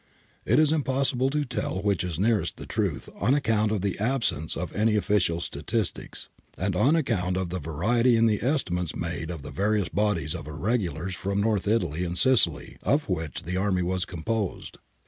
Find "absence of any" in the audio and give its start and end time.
3.99-4.93